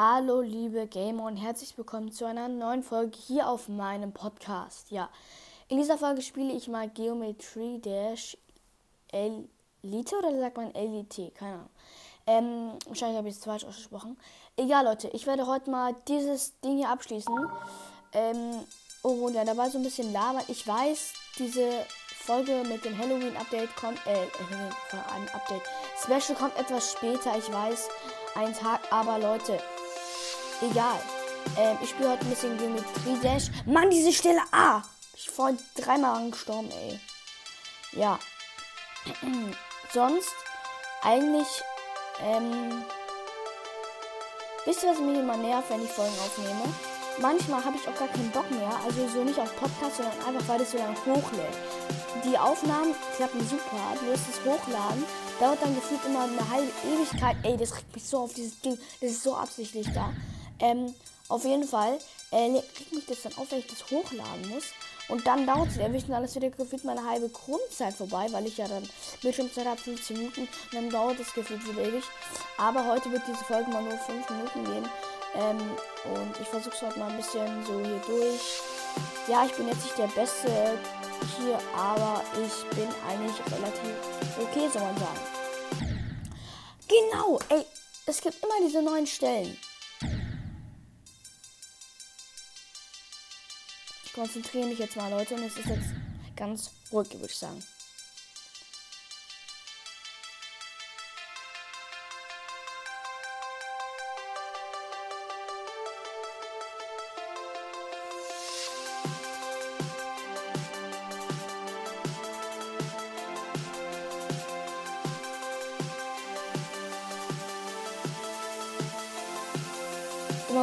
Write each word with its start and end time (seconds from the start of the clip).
Hallo 0.00 0.42
liebe 0.42 0.86
Gamer 0.86 1.24
und 1.24 1.38
herzlich 1.38 1.76
willkommen 1.76 2.12
zu 2.12 2.24
einer 2.24 2.46
neuen 2.46 2.84
Folge 2.84 3.18
hier 3.18 3.48
auf 3.48 3.66
meinem 3.68 4.12
Podcast. 4.12 4.92
Ja, 4.92 5.10
in 5.66 5.76
dieser 5.78 5.98
Folge 5.98 6.22
spiele 6.22 6.52
ich 6.52 6.68
mal 6.68 6.88
Geometry 6.88 7.80
Dash 7.80 8.38
Elite 9.10 10.16
oder 10.16 10.38
sagt 10.38 10.56
man 10.56 10.72
Elite? 10.72 11.32
Keine 11.32 11.54
Ahnung. 11.54 11.70
Ähm, 12.28 12.78
wahrscheinlich 12.86 13.18
habe 13.18 13.28
ich 13.28 13.38
es 13.38 13.44
falsch 13.44 13.64
ausgesprochen. 13.64 14.16
Egal 14.56 14.84
Leute, 14.84 15.08
ich 15.08 15.26
werde 15.26 15.48
heute 15.48 15.68
mal 15.68 15.96
dieses 16.06 16.56
Ding 16.60 16.76
hier 16.76 16.90
abschließen. 16.90 17.34
Ähm, 18.12 18.54
oh 19.02 19.28
ja, 19.30 19.44
da 19.44 19.56
war 19.56 19.68
so 19.68 19.78
ein 19.78 19.84
bisschen 19.84 20.12
labern. 20.12 20.44
Ich 20.46 20.64
weiß, 20.64 21.12
diese 21.40 21.72
Folge 22.14 22.62
mit 22.68 22.84
dem 22.84 22.96
Halloween 22.96 23.36
Update 23.36 23.74
kommt, 23.74 23.98
äh, 24.06 24.28
Halloween 24.92 25.28
Update 25.32 25.62
Special 26.00 26.38
kommt 26.38 26.56
etwas 26.56 26.92
später. 26.92 27.36
Ich 27.36 27.52
weiß, 27.52 27.88
ein 28.36 28.54
Tag, 28.54 28.80
aber 28.92 29.18
Leute, 29.18 29.58
Egal. 30.60 31.00
Ähm, 31.56 31.78
ich 31.82 31.90
spiele 31.90 32.10
heute 32.10 32.22
ein 32.22 32.30
bisschen 32.30 32.58
Geometrie 32.58 33.18
Dash. 33.22 33.50
Mann, 33.66 33.90
diese 33.90 34.12
Stelle. 34.12 34.40
Ah! 34.50 34.82
Ich 35.14 35.30
vorhin 35.30 35.58
dreimal 35.76 36.30
gestorben, 36.30 36.70
ey. 36.70 37.00
Ja. 37.92 38.18
Sonst 39.92 40.34
eigentlich. 41.02 41.48
Ähm, 42.20 42.84
wisst 44.64 44.82
ihr, 44.82 44.90
was 44.90 44.98
mich 44.98 45.18
immer 45.18 45.36
nervt, 45.36 45.70
wenn 45.70 45.84
ich 45.84 45.90
Folgen 45.90 46.14
aufnehme? 46.18 46.74
Manchmal 47.20 47.64
habe 47.64 47.76
ich 47.76 47.88
auch 47.88 47.98
gar 47.98 48.08
keinen 48.08 48.30
Bock 48.30 48.50
mehr. 48.50 48.70
Also 48.84 49.08
so 49.08 49.24
nicht 49.24 49.38
auf 49.38 49.54
Podcast, 49.56 49.96
sondern 49.96 50.14
einfach, 50.26 50.48
weil 50.48 50.60
es 50.60 50.72
so 50.72 50.78
lange 50.78 50.96
hochlädt. 51.06 51.56
Die 52.24 52.36
Aufnahmen 52.36 52.94
klappen 53.16 53.40
super. 53.48 53.94
Du 54.00 54.06
wirst 54.06 54.28
es 54.28 54.44
hochladen. 54.44 55.04
Dauert 55.40 55.62
dann 55.62 55.74
gefühlt 55.74 56.04
immer 56.04 56.24
eine 56.24 56.50
halbe 56.50 56.72
Ewigkeit. 56.84 57.36
Ey, 57.44 57.56
das 57.56 57.76
regt 57.76 57.94
mich 57.94 58.04
so 58.04 58.18
auf 58.18 58.34
dieses 58.34 58.60
Ding. 58.60 58.78
Das 59.00 59.10
ist 59.10 59.22
so 59.22 59.36
absichtlich 59.36 59.86
da. 59.92 60.12
Ähm, 60.60 60.94
auf 61.28 61.44
jeden 61.44 61.64
Fall 61.64 61.98
äh, 62.30 62.60
kriegt 62.74 62.92
mich 62.92 63.06
das 63.06 63.22
dann 63.22 63.36
auf, 63.36 63.50
wenn 63.50 63.60
ich 63.60 63.66
das 63.66 63.90
hochladen 63.90 64.48
muss. 64.48 64.64
Und 65.08 65.26
dann 65.26 65.46
dauert 65.46 65.68
es 65.68 65.78
ewig 65.78 66.06
und 66.06 66.14
alles 66.14 66.34
wieder 66.34 66.50
gefühlt 66.50 66.84
meine 66.84 67.02
halbe 67.02 67.30
Grundzeit 67.30 67.94
vorbei, 67.94 68.26
weil 68.30 68.46
ich 68.46 68.58
ja 68.58 68.68
dann 68.68 68.86
Bildschirmzeit 69.22 69.66
habe, 69.66 69.80
15 69.80 70.16
Minuten. 70.16 70.42
Und 70.42 70.50
dann 70.72 70.90
dauert 70.90 71.18
das 71.18 71.32
gefühlt 71.32 71.66
wieder 71.66 71.82
ewig. 71.82 72.04
Aber 72.58 72.86
heute 72.86 73.10
wird 73.10 73.22
diese 73.26 73.44
Folge 73.44 73.70
mal 73.70 73.82
nur 73.82 73.96
5 73.96 74.28
Minuten 74.28 74.64
gehen. 74.64 74.88
Ähm, 75.34 75.58
und 76.14 76.40
ich 76.40 76.48
versuche 76.48 76.74
es 76.74 76.82
heute 76.82 76.98
mal 76.98 77.10
ein 77.10 77.16
bisschen 77.16 77.64
so 77.64 77.78
hier 77.80 78.00
durch. 78.06 78.60
Ja, 79.28 79.46
ich 79.46 79.52
bin 79.52 79.68
jetzt 79.68 79.84
nicht 79.84 79.98
der 79.98 80.08
Beste 80.08 80.78
hier, 81.38 81.58
aber 81.76 82.22
ich 82.34 82.76
bin 82.76 82.88
eigentlich 83.06 83.36
relativ 83.52 83.94
okay, 84.40 84.68
soll 84.72 84.82
man 84.82 84.98
sagen. 84.98 85.20
Genau, 86.88 87.38
ey, 87.50 87.64
es 88.06 88.20
gibt 88.20 88.42
immer 88.42 88.66
diese 88.66 88.82
neuen 88.82 89.06
Stellen. 89.06 89.56
Konzentriere 94.18 94.66
mich 94.66 94.80
jetzt 94.80 94.96
mal, 94.96 95.10
Leute. 95.10 95.34
Und 95.36 95.44
es 95.44 95.56
ist 95.56 95.68
jetzt 95.68 95.90
ganz 96.34 96.70
ruhig, 96.92 97.12
würde 97.12 97.26
ich 97.26 97.36
sagen. 97.36 97.62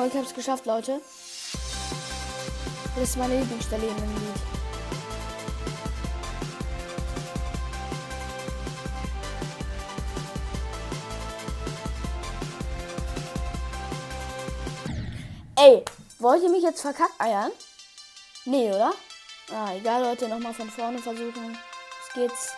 ich 0.07 0.13
habe 0.13 0.27
es 0.27 0.35
geschafft, 0.35 0.67
Leute. 0.67 1.01
Das 2.95 3.09
ist 3.09 3.17
meine 3.17 3.37
Lieblingsstelle 3.37 3.87
in 3.87 3.95
dem 3.97 4.09
Lied. 4.15 4.55
Ey, 15.57 15.83
wollt 16.19 16.41
ihr 16.41 16.49
mich 16.49 16.63
jetzt 16.63 16.81
verkackt 16.81 17.19
eiern? 17.19 17.51
Nee, 18.45 18.69
oder? 18.69 18.93
Ah, 19.51 19.73
egal, 19.75 20.01
Leute, 20.01 20.29
nochmal 20.29 20.53
von 20.53 20.69
vorne 20.69 20.99
versuchen. 20.99 21.51
Los 21.51 22.13
geht's. 22.13 22.55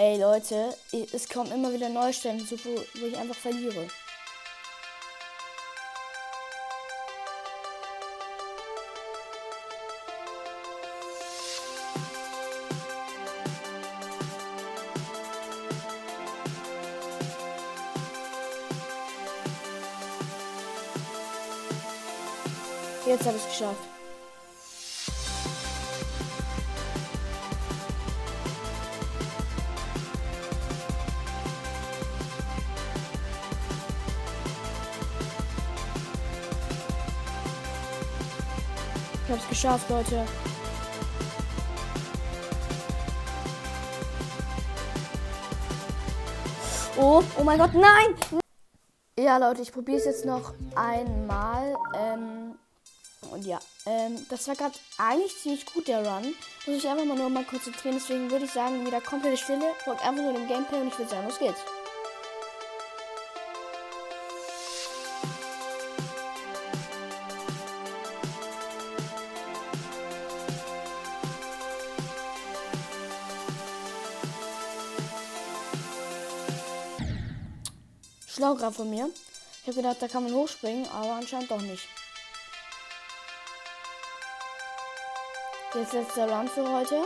Ey 0.00 0.16
Leute, 0.16 0.76
es 1.12 1.28
kommen 1.28 1.50
immer 1.50 1.72
wieder 1.72 1.88
neue 1.88 2.12
Stellen, 2.12 2.40
wo 2.48 3.04
ich 3.04 3.16
einfach 3.18 3.34
verliere. 3.34 3.88
Jetzt 23.04 23.26
habe 23.26 23.36
ich 23.36 23.42
es 23.42 23.48
geschafft. 23.48 23.97
Ich 39.28 39.34
hab's 39.34 39.48
geschafft, 39.50 39.90
Leute. 39.90 40.24
Oh, 46.96 47.22
oh 47.36 47.44
mein 47.44 47.58
Gott, 47.58 47.74
nein! 47.74 48.14
Ja, 49.18 49.36
Leute, 49.36 49.60
ich 49.60 49.70
probiere 49.70 49.98
es 49.98 50.06
jetzt 50.06 50.24
noch 50.24 50.54
einmal. 50.74 51.76
Ähm, 51.94 52.54
und 53.30 53.44
ja, 53.44 53.58
ähm, 53.84 54.16
das 54.30 54.48
war 54.48 54.54
gerade 54.54 54.74
eigentlich 54.96 55.36
ziemlich 55.36 55.66
gut, 55.66 55.88
der 55.88 55.98
Run. 55.98 56.34
Muss 56.66 56.76
ich 56.78 56.88
einfach 56.88 57.04
mal 57.04 57.14
nur 57.14 57.28
mal 57.28 57.44
konzentrieren. 57.44 57.96
Deswegen 57.98 58.30
würde 58.30 58.46
ich 58.46 58.52
sagen, 58.52 58.86
wieder 58.86 59.02
komplette 59.02 59.36
Stille. 59.36 59.74
Folgt 59.84 60.06
einfach 60.06 60.22
nur 60.22 60.32
dem 60.32 60.48
Gameplay 60.48 60.80
und 60.80 60.88
ich 60.88 60.98
würde 60.98 61.10
sagen, 61.10 61.26
los 61.26 61.38
geht's. 61.38 61.60
Schlau 78.38 78.54
gerade 78.54 78.72
von 78.72 78.88
mir. 78.88 79.10
Ich 79.62 79.66
habe 79.66 79.78
gedacht, 79.78 79.96
da 79.98 80.06
kann 80.06 80.22
man 80.22 80.32
hochspringen, 80.32 80.88
aber 80.90 81.14
anscheinend 81.14 81.50
doch 81.50 81.60
nicht. 81.60 81.82
Jetzt 85.74 85.92
letzter 85.92 86.30
Run 86.30 86.46
für 86.46 86.70
heute. 86.70 87.02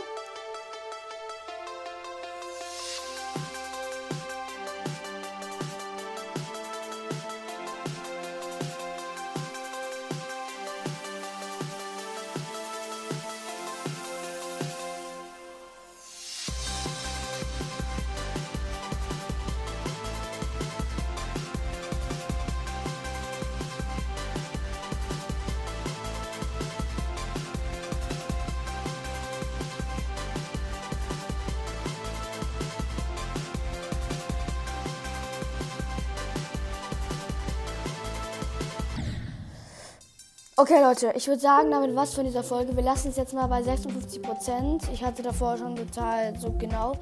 Okay, 40.55 40.83
Leute, 40.83 41.11
ich 41.15 41.27
würde 41.27 41.41
sagen, 41.41 41.71
damit 41.71 41.95
was 41.95 42.13
von 42.13 42.25
dieser 42.25 42.43
Folge. 42.43 42.75
Wir 42.75 42.83
lassen 42.83 43.07
es 43.07 43.17
jetzt 43.17 43.33
mal 43.33 43.47
bei 43.47 43.63
56 43.63 44.21
Prozent. 44.21 44.83
Ich 44.93 45.03
hatte 45.03 45.23
davor 45.23 45.57
schon 45.57 45.75
total 45.75 46.37
so 46.37 46.51
genau. 46.51 46.93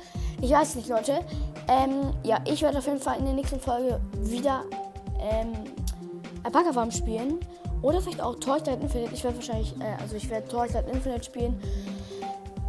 Ich 0.42 0.51
weiß 0.51 0.75
nicht, 0.75 0.88
Leute. 0.88 1.19
Ähm, 1.68 2.13
ja, 2.24 2.38
ich 2.45 2.62
werde 2.62 2.77
auf 2.77 2.86
jeden 2.86 3.01
Fall 3.01 3.19
in 3.19 3.25
der 3.25 3.33
nächsten 3.33 3.59
Folge 3.59 4.00
wieder 4.21 4.63
ähm, 5.19 5.51
Alpaka 6.44 6.71
Farm 6.71 6.92
spielen. 6.92 7.42
Oder 7.81 8.00
vielleicht 8.00 8.21
auch 8.21 8.36
Torchlight 8.36 8.81
Infinite. 8.81 9.13
Ich 9.13 9.21
werde 9.21 9.36
wahrscheinlich, 9.36 9.75
äh, 9.81 10.01
also 10.01 10.15
ich 10.15 10.30
werde 10.30 10.47
Torchlight 10.47 10.88
Infinite 10.88 11.25
spielen. 11.25 11.62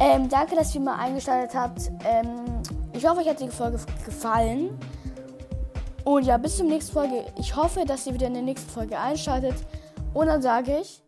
Ähm, 0.01 0.27
danke, 0.27 0.57
dass 0.57 0.75
ihr 0.75 0.81
mal 0.81 0.97
eingeschaltet 0.97 1.55
habt. 1.55 1.91
Ähm, 2.03 2.61
ich 2.91 3.07
hoffe, 3.07 3.21
euch 3.21 3.29
hat 3.29 3.39
die 3.39 3.47
Folge 3.47 3.79
gefallen. 4.03 4.77
Und 6.03 6.25
ja, 6.25 6.35
bis 6.35 6.57
zur 6.57 6.65
nächsten 6.65 6.91
Folge. 6.91 7.23
Ich 7.39 7.55
hoffe, 7.55 7.85
dass 7.85 8.05
ihr 8.05 8.13
wieder 8.13 8.27
in 8.27 8.33
der 8.33 8.43
nächsten 8.43 8.69
Folge 8.69 8.99
einschaltet. 8.99 9.55
Und 10.13 10.27
dann 10.27 10.41
sage 10.41 10.77
ich 10.79 11.01